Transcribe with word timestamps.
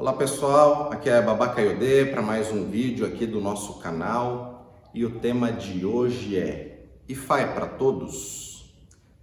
Olá 0.00 0.14
pessoal, 0.14 0.90
aqui 0.90 1.10
é 1.10 1.20
Babaca 1.20 1.60
Yodê 1.60 2.06
para 2.06 2.22
mais 2.22 2.50
um 2.50 2.70
vídeo 2.70 3.04
aqui 3.04 3.26
do 3.26 3.38
nosso 3.38 3.80
canal 3.80 4.74
e 4.94 5.04
o 5.04 5.20
tema 5.20 5.52
de 5.52 5.84
hoje 5.84 6.38
é 6.38 6.86
IFA 7.06 7.40
é 7.40 7.46
para 7.48 7.66
todos? 7.66 8.74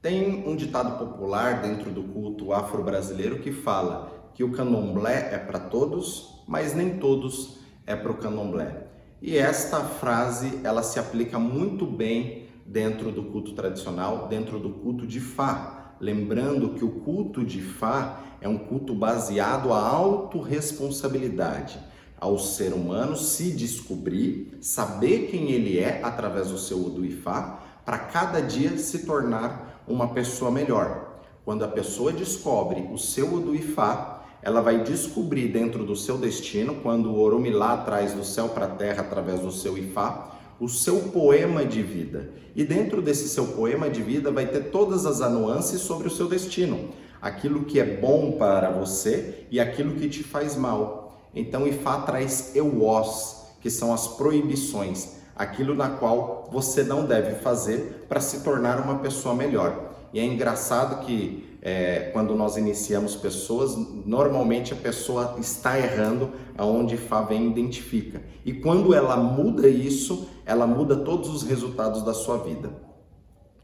Tem 0.00 0.48
um 0.48 0.56
ditado 0.56 0.98
popular 0.98 1.60
dentro 1.60 1.90
do 1.90 2.04
culto 2.04 2.54
afro-brasileiro 2.54 3.40
que 3.40 3.52
fala 3.52 4.30
que 4.32 4.42
o 4.42 4.52
candomblé 4.52 5.34
é 5.34 5.36
para 5.36 5.58
todos, 5.58 6.42
mas 6.48 6.72
nem 6.72 6.98
todos 6.98 7.58
é 7.86 7.94
para 7.94 8.10
o 8.10 8.16
candomblé. 8.16 8.86
E 9.20 9.36
esta 9.36 9.80
frase 9.80 10.58
ela 10.64 10.82
se 10.82 10.98
aplica 10.98 11.38
muito 11.38 11.84
bem 11.84 12.48
dentro 12.64 13.12
do 13.12 13.24
culto 13.24 13.52
tradicional, 13.52 14.26
dentro 14.26 14.58
do 14.58 14.70
culto 14.70 15.06
de 15.06 15.20
Fá, 15.20 15.81
Lembrando 16.02 16.70
que 16.70 16.84
o 16.84 16.90
culto 16.90 17.44
de 17.44 17.62
Fá 17.62 18.18
é 18.40 18.48
um 18.48 18.58
culto 18.58 18.92
baseado 18.92 19.72
à 19.72 19.78
autorresponsabilidade, 19.78 21.78
ao 22.18 22.40
ser 22.40 22.72
humano 22.72 23.16
se 23.16 23.52
descobrir, 23.52 24.58
saber 24.60 25.28
quem 25.30 25.52
ele 25.52 25.78
é 25.78 26.00
através 26.02 26.48
do 26.48 26.58
seu 26.58 26.78
Udu 26.78 27.04
Ifá, 27.04 27.60
para 27.84 27.98
cada 27.98 28.42
dia 28.42 28.76
se 28.78 29.06
tornar 29.06 29.84
uma 29.86 30.08
pessoa 30.08 30.50
melhor. 30.50 31.20
Quando 31.44 31.64
a 31.64 31.68
pessoa 31.68 32.12
descobre 32.12 32.80
o 32.92 32.98
seu 32.98 33.34
Udu 33.34 33.54
Ifá, 33.54 34.24
ela 34.42 34.60
vai 34.60 34.82
descobrir 34.82 35.52
dentro 35.52 35.84
do 35.84 35.94
seu 35.94 36.18
destino, 36.18 36.80
quando 36.82 37.12
o 37.12 37.20
Oromilá 37.20 37.76
traz 37.76 38.12
do 38.12 38.24
céu 38.24 38.48
para 38.48 38.66
a 38.66 38.70
terra 38.70 39.02
através 39.02 39.38
do 39.38 39.52
seu 39.52 39.78
Ifá, 39.78 40.32
o 40.60 40.68
seu 40.68 41.00
poema 41.10 41.64
de 41.64 41.82
vida. 41.82 42.30
E 42.54 42.64
dentro 42.64 43.00
desse 43.00 43.28
seu 43.28 43.46
poema 43.46 43.88
de 43.88 44.02
vida 44.02 44.30
vai 44.30 44.46
ter 44.46 44.70
todas 44.70 45.06
as 45.06 45.20
nuances 45.30 45.80
sobre 45.80 46.08
o 46.08 46.10
seu 46.10 46.28
destino, 46.28 46.90
aquilo 47.20 47.64
que 47.64 47.80
é 47.80 47.84
bom 47.84 48.32
para 48.32 48.70
você 48.70 49.46
e 49.50 49.58
aquilo 49.58 49.94
que 49.94 50.08
te 50.08 50.22
faz 50.22 50.56
mal. 50.56 51.22
Então 51.34 51.66
Ifá 51.66 52.02
traz 52.02 52.54
euós, 52.54 53.46
que 53.60 53.70
são 53.70 53.92
as 53.94 54.06
proibições, 54.08 55.16
aquilo 55.34 55.74
na 55.74 55.90
qual 55.90 56.48
você 56.52 56.82
não 56.82 57.06
deve 57.06 57.36
fazer 57.36 58.06
para 58.08 58.20
se 58.20 58.40
tornar 58.40 58.80
uma 58.80 58.98
pessoa 58.98 59.34
melhor. 59.34 59.92
E 60.12 60.20
é 60.20 60.24
engraçado 60.24 61.06
que 61.06 61.51
é, 61.64 62.10
quando 62.12 62.34
nós 62.34 62.56
iniciamos 62.56 63.14
pessoas, 63.14 63.76
normalmente 64.04 64.72
a 64.72 64.76
pessoa 64.76 65.36
está 65.38 65.78
errando 65.78 66.30
aonde 66.58 66.96
Fá 66.96 67.22
vem 67.22 67.48
identifica. 67.48 68.20
E 68.44 68.52
quando 68.52 68.92
ela 68.92 69.16
muda 69.16 69.68
isso, 69.68 70.28
ela 70.44 70.66
muda 70.66 70.96
todos 70.96 71.30
os 71.30 71.44
resultados 71.44 72.02
da 72.02 72.12
sua 72.12 72.38
vida. 72.38 72.70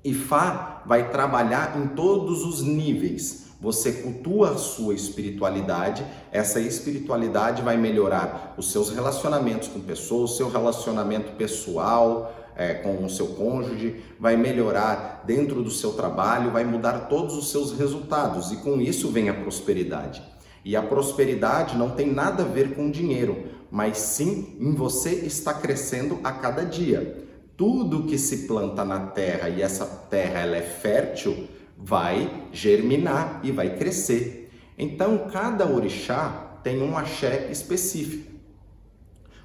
E 0.04 0.14
Fá 0.14 0.84
vai 0.86 1.10
trabalhar 1.10 1.76
em 1.76 1.88
todos 1.88 2.44
os 2.44 2.62
níveis. 2.62 3.48
Você 3.60 3.91
cultua 3.91 4.50
a 4.50 4.56
sua 4.56 4.94
espiritualidade, 4.94 6.06
essa 6.30 6.60
espiritualidade 6.60 7.62
vai 7.62 7.76
melhorar 7.76 8.54
os 8.56 8.70
seus 8.70 8.91
relacionamentos 8.91 9.66
com 9.66 9.80
pessoas, 9.80 10.30
o 10.30 10.36
seu 10.36 10.48
relacionamento 10.48 11.32
pessoal, 11.32 12.32
é, 12.59 12.75
com 12.75 13.05
o 13.05 13.09
seu 13.09 13.28
cônjuge, 13.28 14.03
vai 14.19 14.37
melhorar 14.37 15.23
dentro 15.25 15.62
do 15.62 15.70
seu 15.70 15.92
trabalho, 15.92 16.51
vai 16.51 16.65
mudar 16.65 17.06
todos 17.09 17.37
os 17.37 17.53
seus 17.53 17.78
resultados 17.78 18.50
e 18.50 18.56
com 18.56 18.81
isso 18.81 19.12
vem 19.12 19.28
a 19.28 19.34
prosperidade. 19.34 20.20
E 20.65 20.75
a 20.75 20.83
prosperidade 20.83 21.78
não 21.78 21.91
tem 21.91 22.12
nada 22.12 22.42
a 22.42 22.47
ver 22.47 22.75
com 22.75 22.91
dinheiro, 22.91 23.45
mas 23.70 23.97
sim 23.98 24.56
em 24.61 24.75
você 24.75 25.11
está 25.11 25.55
crescendo 25.55 26.19
a 26.25 26.33
cada 26.33 26.65
dia. 26.65 27.25
Tudo 27.56 28.05
que 28.05 28.19
se 28.19 28.48
planta 28.48 28.84
na 28.84 29.06
terra 29.06 29.48
e 29.48 29.62
essa 29.62 29.87
terra 29.87 30.41
ela 30.41 30.56
é 30.56 30.62
fértil, 30.62 31.47
vai 31.77 32.48
germinar 32.53 33.41
e 33.45 33.53
vai 33.53 33.77
crescer. 33.77 34.50
Então 34.77 35.28
cada 35.33 35.65
orixá 35.65 36.59
tem 36.65 36.83
um 36.83 36.98
axé 36.98 37.48
específico. 37.53 38.28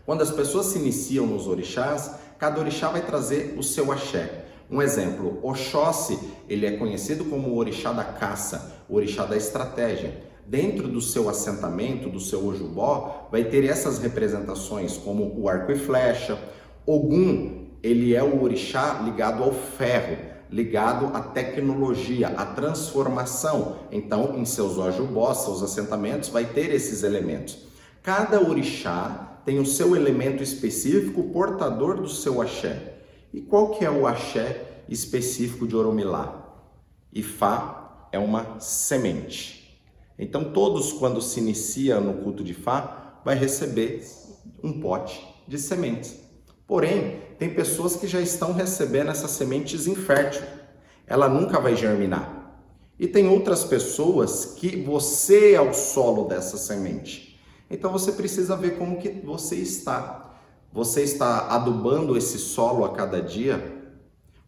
Quando 0.06 0.22
as 0.22 0.32
pessoas 0.32 0.66
se 0.68 0.80
iniciam 0.80 1.26
nos 1.26 1.48
orixás, 1.48 2.23
cada 2.44 2.60
orixá 2.60 2.90
vai 2.90 3.02
trazer 3.02 3.56
o 3.58 3.64
seu 3.64 3.90
axé. 3.90 4.44
Um 4.70 4.82
exemplo, 4.82 5.40
Oxóssi, 5.42 6.20
ele 6.50 6.66
é 6.66 6.72
conhecido 6.72 7.24
como 7.24 7.48
o 7.48 7.58
orixá 7.58 7.94
da 7.94 8.04
caça, 8.04 8.84
o 8.90 8.96
orixá 8.98 9.24
da 9.26 9.38
estratégia. 9.38 10.22
Dentro 10.46 10.90
do 10.90 11.00
seu 11.00 11.30
assentamento, 11.30 12.10
do 12.10 12.20
seu 12.20 12.46
ojubó, 12.46 13.30
vai 13.32 13.46
ter 13.46 13.64
essas 13.64 13.98
representações 14.00 14.98
como 14.98 15.40
o 15.40 15.48
arco 15.48 15.72
e 15.72 15.80
flecha. 15.80 16.38
Ogum, 16.86 17.68
ele 17.82 18.14
é 18.14 18.22
o 18.22 18.44
orixá 18.44 19.00
ligado 19.06 19.42
ao 19.42 19.54
ferro, 19.54 20.18
ligado 20.52 21.16
à 21.16 21.22
tecnologia, 21.22 22.28
à 22.28 22.46
transformação. 22.48 23.78
Então, 23.90 24.38
em 24.38 24.44
seus 24.44 24.78
ojubós, 24.78 25.38
seus 25.38 25.64
assentamentos, 25.64 26.28
vai 26.28 26.44
ter 26.44 26.74
esses 26.74 27.04
elementos. 27.04 27.60
Cada 28.02 28.42
orixá 28.42 29.33
tem 29.46 29.60
o 29.60 29.66
seu 29.66 29.96
elemento 29.96 30.42
específico 30.42 31.24
portador 31.32 32.02
do 32.02 32.10
seu 32.10 32.42
axé. 32.42 32.94
E 33.34 33.42
qual 33.42 33.72
que 33.72 33.84
é 33.84 33.90
o 33.90 34.08
axé 34.08 34.84
específico 34.88 35.68
de 35.68 35.76
Oromilá? 35.76 36.40
Ifá 37.12 38.08
é 38.12 38.20
uma 38.20 38.60
semente. 38.60 39.82
Então 40.18 40.52
todos 40.54 40.94
quando 40.94 41.22
se 41.22 41.40
inicia 41.40 42.00
no 42.00 42.22
culto 42.22 42.44
de 42.44 42.54
Fá 42.54 43.20
vai 43.26 43.36
receber 43.36 44.04
um 44.64 44.80
pote 44.80 45.26
de 45.48 45.58
sementes. 45.58 46.20
Porém, 46.68 47.20
tem 47.38 47.54
pessoas 47.54 47.96
que 47.96 48.08
já 48.08 48.22
estão 48.22 48.54
recebendo 48.54 49.12
essas 49.12 49.32
sementes 49.32 49.88
infértil. 49.88 50.44
Ela 51.06 51.28
nunca 51.28 51.60
vai 51.60 51.76
germinar. 51.76 52.62
E 52.98 53.08
tem 53.08 53.28
outras 53.28 53.64
pessoas 53.64 54.46
que 54.46 54.82
você 54.82 55.54
é 55.54 55.62
o 55.62 55.74
solo 55.74 56.28
dessa 56.28 56.58
semente. 56.58 57.33
Então 57.74 57.92
você 57.92 58.12
precisa 58.12 58.56
ver 58.56 58.78
como 58.78 59.00
que 59.00 59.10
você 59.10 59.56
está. 59.56 60.36
Você 60.72 61.02
está 61.02 61.48
adubando 61.48 62.16
esse 62.16 62.38
solo 62.38 62.86
a 62.86 62.94
cada 62.94 63.20
dia? 63.20 63.82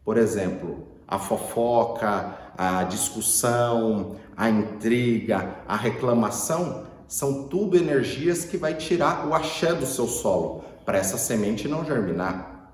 Por 0.03 0.15
exemplo, 0.15 0.89
a 1.07 1.17
fofoca, 1.17 2.37
a 2.55 2.83
discussão, 2.83 4.15
a 4.37 4.47
intriga, 4.47 5.55
a 5.67 5.75
reclamação 5.75 6.85
são 7.07 7.47
tudo 7.47 7.75
energias 7.75 8.45
que 8.45 8.57
vai 8.57 8.75
tirar 8.75 9.27
o 9.27 9.33
axé 9.33 9.73
do 9.73 9.87
seu 9.87 10.07
solo 10.07 10.63
para 10.85 10.99
essa 10.99 11.17
semente 11.17 11.67
não 11.67 11.83
germinar. 11.83 12.69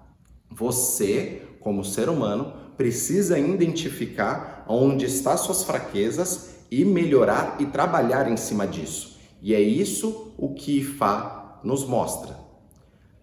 Você, 0.50 1.44
como 1.62 1.86
ser 1.86 2.10
humano, 2.10 2.52
precisa 2.76 3.40
identificar 3.40 4.66
onde 4.68 5.06
estão 5.06 5.38
suas 5.38 5.64
fraquezas 5.64 6.56
e 6.70 6.84
melhorar 6.84 7.56
e 7.58 7.66
trabalhar 7.66 8.30
em 8.30 8.36
cima 8.36 8.68
disso. 8.68 9.21
E 9.41 9.56
é 9.56 9.59
isso 9.59 10.34
o 10.38 10.53
que 10.53 10.84
Fá 10.84 11.59
nos 11.63 11.84
mostra. 11.85 12.38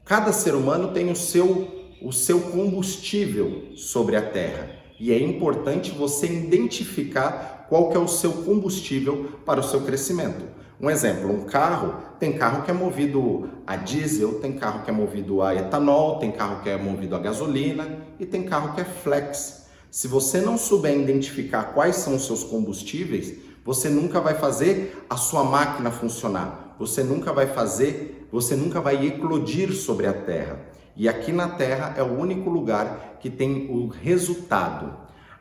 Cada 0.05 0.33
ser 0.33 0.55
humano 0.55 0.93
tem 0.93 1.11
o 1.11 1.17
seu, 1.17 1.69
o 2.03 2.13
seu 2.13 2.41
combustível 2.41 3.77
sobre 3.77 4.17
a 4.17 4.23
Terra. 4.23 4.71
E 4.99 5.13
é 5.13 5.21
importante 5.21 5.93
você 5.93 6.27
identificar 6.27 7.67
qual 7.69 7.91
que 7.91 7.97
é 7.97 8.01
o 8.01 8.09
seu 8.09 8.33
combustível 8.33 9.33
para 9.45 9.61
o 9.61 9.63
seu 9.63 9.83
crescimento. 9.83 10.45
Um 10.81 10.89
exemplo, 10.89 11.31
um 11.31 11.45
carro, 11.45 11.95
tem 12.19 12.33
carro 12.33 12.65
que 12.65 12.71
é 12.71 12.75
movido 12.75 13.49
a 13.67 13.77
diesel, 13.77 14.41
tem 14.41 14.53
carro 14.53 14.85
que 14.85 14.91
é 14.91 14.93
movido 14.93 15.43
a 15.43 15.55
etanol, 15.55 16.19
tem 16.19 16.33
carro 16.33 16.63
que 16.63 16.69
é 16.69 16.77
movido 16.77 17.15
a 17.15 17.19
gasolina 17.19 17.99
e 18.19 18.25
tem 18.25 18.45
carro 18.45 18.75
que 18.75 18.81
é 18.81 18.85
flex. 18.85 19.67
Se 19.91 20.07
você 20.07 20.41
não 20.41 20.57
souber 20.57 20.97
identificar 20.97 21.75
quais 21.75 21.97
são 21.97 22.17
os 22.17 22.27
seus 22.27 22.45
combustíveis, 22.45 23.35
você 23.69 23.91
nunca 23.91 24.19
vai 24.19 24.33
fazer 24.33 25.05
a 25.11 25.17
sua 25.19 25.45
máquina 25.45 25.91
funcionar. 25.91 26.75
Você 26.79 27.05
nunca 27.05 27.35
vai 27.35 27.49
fazer, 27.49 28.27
você 28.33 28.57
nunca 28.57 28.81
vai 28.81 29.07
eclodir 29.07 29.75
sobre 29.75 30.07
a 30.07 30.13
terra. 30.15 30.59
E 30.97 31.07
aqui 31.07 31.33
na 31.33 31.51
terra 31.51 31.93
é 31.95 32.03
o 32.03 32.19
único 32.19 32.49
lugar 32.49 33.19
que 33.21 33.29
tem 33.29 33.69
o 33.71 33.87
resultado. 33.89 34.95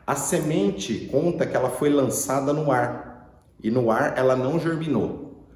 A 0.06 0.14
semente 0.14 1.08
conta 1.10 1.46
que 1.46 1.56
ela 1.56 1.70
foi 1.70 1.88
lançada 1.88 2.52
no 2.52 2.70
ar 2.70 3.30
e 3.62 3.70
no 3.70 3.90
ar 3.90 4.18
ela 4.18 4.36
não 4.36 4.60
germinou. 4.60 5.46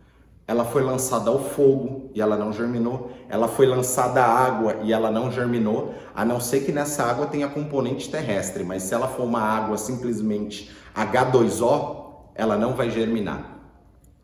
Ela 0.48 0.64
foi 0.64 0.82
lançada 0.82 1.28
ao 1.28 1.44
fogo 1.44 2.10
e 2.14 2.22
ela 2.22 2.38
não 2.38 2.54
germinou. 2.54 3.12
Ela 3.28 3.48
foi 3.48 3.66
lançada 3.66 4.24
à 4.24 4.26
água 4.26 4.78
e 4.82 4.94
ela 4.94 5.10
não 5.10 5.30
germinou, 5.30 5.94
a 6.14 6.24
não 6.24 6.40
ser 6.40 6.60
que 6.60 6.72
nessa 6.72 7.02
água 7.02 7.26
tenha 7.26 7.48
componente 7.48 8.10
terrestre. 8.10 8.64
Mas 8.64 8.84
se 8.84 8.94
ela 8.94 9.08
for 9.08 9.24
uma 9.24 9.42
água 9.42 9.76
simplesmente 9.76 10.70
H2O, 10.96 12.01
ela 12.34 12.56
não 12.56 12.74
vai 12.74 12.90
germinar. 12.90 13.52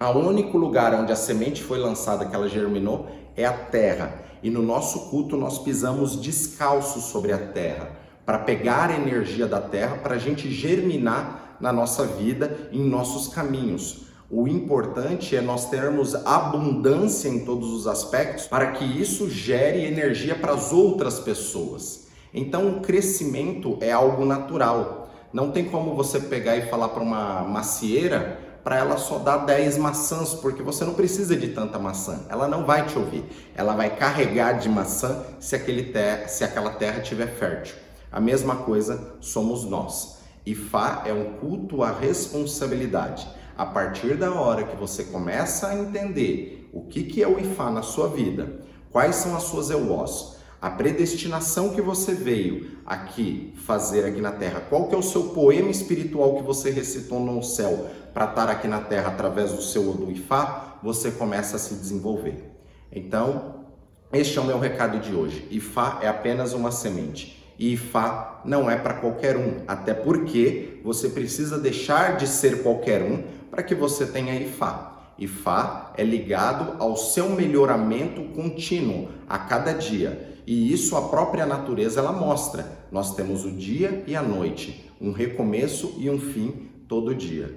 O 0.01 0.19
único 0.19 0.57
lugar 0.57 0.95
onde 0.95 1.13
a 1.13 1.17
semente 1.17 1.63
foi 1.63 1.79
lançada 1.79 2.25
que 2.25 2.35
ela 2.35 2.49
germinou 2.49 3.09
é 3.37 3.45
a 3.45 3.53
terra. 3.53 4.23
E 4.43 4.51
no 4.51 4.63
nosso 4.63 5.11
culto 5.11 5.37
nós 5.37 5.59
pisamos 5.59 6.17
descalços 6.17 7.05
sobre 7.05 7.33
a 7.33 7.39
terra 7.39 7.91
para 8.25 8.39
pegar 8.39 8.91
a 8.91 8.95
energia 8.95 9.47
da 9.47 9.61
terra 9.61 9.97
para 9.97 10.15
a 10.15 10.19
gente 10.19 10.51
germinar 10.51 11.57
na 11.61 11.73
nossa 11.73 12.05
vida, 12.05 12.69
em 12.71 12.85
nossos 12.85 13.29
caminhos. 13.29 14.03
O 14.31 14.47
importante 14.47 15.35
é 15.35 15.41
nós 15.41 15.71
termos 15.71 16.15
abundância 16.15 17.29
em 17.29 17.45
todos 17.45 17.73
os 17.73 17.87
aspectos 17.87 18.47
para 18.47 18.73
que 18.73 18.85
isso 18.85 19.31
gere 19.31 19.87
energia 19.87 20.35
para 20.35 20.53
as 20.53 20.73
outras 20.73 21.19
pessoas. 21.19 22.07
Então, 22.33 22.69
o 22.69 22.81
crescimento 22.81 23.79
é 23.81 23.91
algo 23.91 24.27
natural. 24.27 24.98
Não 25.33 25.51
tem 25.53 25.67
como 25.67 25.95
você 25.95 26.21
pegar 26.21 26.57
e 26.57 26.69
falar 26.69 26.89
para 26.89 27.03
uma 27.03 27.43
macieira 27.43 28.39
para 28.65 28.77
ela 28.77 28.97
só 28.97 29.19
dar 29.19 29.39
10 29.39 29.79
maçãs, 29.79 30.35
porque 30.35 30.63
você 30.63 30.85
não 30.85 30.95
precisa 30.95 31.37
de 31.37 31.49
tanta 31.49 31.79
maçã. 31.79 32.21
Ela 32.29 32.49
não 32.49 32.65
vai 32.65 32.87
te 32.87 32.99
ouvir. 32.99 33.25
Ela 33.55 33.75
vai 33.75 33.97
carregar 33.97 34.59
de 34.59 34.69
maçã 34.69 35.25
se, 35.41 35.57
aquele 35.57 35.85
ter, 35.85 36.29
se 36.29 36.45
aquela 36.45 36.71
terra 36.71 37.01
estiver 37.01 37.29
fértil. 37.29 37.77
A 38.11 38.21
mesma 38.21 38.57
coisa 38.57 39.17
somos 39.21 39.65
nós. 39.65 40.19
Ifá 40.47 41.03
é 41.07 41.13
um 41.13 41.35
culto 41.35 41.83
à 41.83 41.91
responsabilidade. 41.91 43.29
A 43.57 43.67
partir 43.67 44.17
da 44.17 44.33
hora 44.33 44.65
que 44.65 44.77
você 44.77 45.05
começa 45.05 45.69
a 45.69 45.75
entender 45.75 46.69
o 46.73 46.83
que, 46.83 47.05
que 47.05 47.23
é 47.23 47.29
o 47.29 47.39
Ifá 47.39 47.71
na 47.71 47.83
sua 47.83 48.09
vida, 48.09 48.61
quais 48.91 49.17
são 49.17 49.37
as 49.37 49.43
suas 49.45 49.69
euós, 49.69 50.38
a 50.61 50.71
predestinação 50.71 51.71
que 51.71 51.81
você 51.81 52.15
veio 52.15 52.79
aqui 52.85 53.55
fazer 53.65 54.05
aqui 54.05 54.21
na 54.21 54.33
Terra, 54.33 54.61
qual 54.69 54.89
que 54.89 54.95
é 54.95 54.99
o 54.99 55.03
seu 55.03 55.25
poema 55.31 55.71
espiritual 55.71 56.37
que 56.37 56.43
você 56.43 56.71
recitou 56.71 57.21
no 57.21 57.43
céu 57.43 57.89
para 58.13 58.25
estar 58.25 58.49
aqui 58.49 58.67
na 58.67 58.81
Terra 58.81 59.09
através 59.09 59.53
do 59.53 59.63
seu 59.63 59.89
Odu 59.89 60.11
Ifá, 60.11 60.79
você 60.83 61.13
começa 61.13 61.57
a 61.57 61.59
se 61.59 61.75
desenvolver. 61.75 62.51
Então, 62.91 63.67
este 64.13 64.39
é 64.39 64.41
o 64.41 64.45
meu 64.45 64.59
recado 64.59 64.99
de 64.99 65.15
hoje. 65.15 65.47
Ifá 65.51 66.01
é 66.03 66.09
apenas 66.09 66.53
uma 66.53 66.73
semente. 66.73 67.39
E 67.59 67.75
Ifá 67.75 68.41
não 68.45 68.71
é 68.71 68.77
para 68.77 68.95
qualquer 68.95 69.37
um, 69.37 69.63
até 69.69 69.93
porque 69.93 70.81
você 70.83 71.09
precisa 71.09 71.59
deixar 71.59 72.17
de 72.17 72.27
ser 72.27 72.63
qualquer 72.63 73.03
um 73.03 73.23
para 73.51 73.63
que 73.63 73.75
você 73.75 74.07
tenha 74.07 74.35
Ifá. 74.35 75.13
Ifá 75.19 75.93
é 75.97 76.05
ligado 76.05 76.81
ao 76.81 76.97
seu 76.97 77.29
melhoramento 77.31 78.23
contínuo 78.35 79.09
a 79.29 79.39
cada 79.39 79.73
dia. 79.73 80.38
E 80.49 80.73
isso 80.73 80.97
a 80.97 81.03
própria 81.03 81.45
natureza 81.45 82.01
ela 82.01 82.11
mostra. 82.11 82.65
Nós 82.91 83.15
temos 83.15 83.45
o 83.45 83.51
dia 83.51 84.03
e 84.07 84.17
a 84.17 84.23
noite, 84.23 84.91
um 84.99 85.13
recomeço 85.13 85.97
e 85.99 86.09
um 86.09 86.19
fim 86.19 86.71
todo 86.89 87.15
dia. 87.15 87.55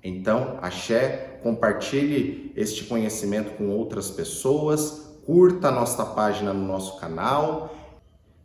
Então, 0.00 0.56
axé, 0.62 1.40
compartilhe 1.42 2.52
este 2.54 2.84
conhecimento 2.84 3.56
com 3.56 3.70
outras 3.70 4.12
pessoas, 4.12 5.18
curta 5.26 5.66
a 5.66 5.72
nossa 5.72 6.06
página 6.06 6.52
no 6.52 6.64
nosso 6.64 7.00
canal 7.00 7.74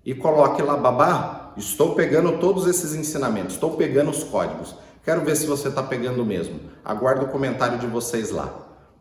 e 0.03 0.15
coloque 0.15 0.63
lá, 0.63 0.75
babá, 0.75 1.53
estou 1.55 1.93
pegando 1.93 2.39
todos 2.39 2.65
esses 2.65 2.95
ensinamentos, 2.95 3.53
estou 3.53 3.77
pegando 3.77 4.09
os 4.09 4.23
códigos. 4.23 4.73
Quero 5.03 5.21
ver 5.21 5.35
se 5.35 5.45
você 5.45 5.67
está 5.67 5.83
pegando 5.83 6.25
mesmo. 6.25 6.59
Aguardo 6.83 7.25
o 7.25 7.29
comentário 7.29 7.77
de 7.77 7.85
vocês 7.85 8.31
lá. 8.31 8.51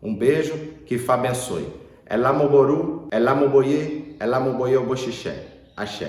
Um 0.02 0.14
beijo, 0.14 0.54
que 0.84 0.98
Fá 0.98 1.14
abençoe. 1.14 1.72
Elamoboru, 2.06 3.08
Elamoboye, 3.10 4.03
Elamoboye 4.24 4.76
Oboxixé. 4.78 5.34
Axé. 5.76 6.08